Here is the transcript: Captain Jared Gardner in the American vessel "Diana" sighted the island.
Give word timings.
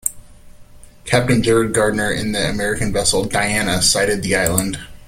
Captain 1.05 1.43
Jared 1.43 1.75
Gardner 1.75 2.11
in 2.11 2.31
the 2.31 2.49
American 2.49 2.91
vessel 2.91 3.23
"Diana" 3.23 3.83
sighted 3.83 4.23
the 4.23 4.35
island. 4.35 4.79